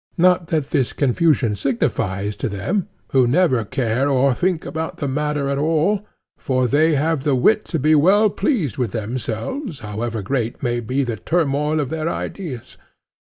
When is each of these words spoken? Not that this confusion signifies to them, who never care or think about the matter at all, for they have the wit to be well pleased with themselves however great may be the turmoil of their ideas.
Not 0.17 0.47
that 0.47 0.71
this 0.71 0.93
confusion 0.93 1.55
signifies 1.55 2.35
to 2.37 2.49
them, 2.49 2.87
who 3.11 3.27
never 3.27 3.63
care 3.63 4.09
or 4.09 4.33
think 4.33 4.65
about 4.65 4.97
the 4.97 5.07
matter 5.07 5.47
at 5.47 5.59
all, 5.59 6.07
for 6.39 6.65
they 6.67 6.95
have 6.95 7.23
the 7.23 7.35
wit 7.35 7.65
to 7.65 7.77
be 7.77 7.93
well 7.93 8.31
pleased 8.31 8.79
with 8.79 8.93
themselves 8.93 9.81
however 9.81 10.23
great 10.23 10.63
may 10.63 10.79
be 10.79 11.03
the 11.03 11.17
turmoil 11.17 11.79
of 11.79 11.91
their 11.91 12.09
ideas. 12.09 12.77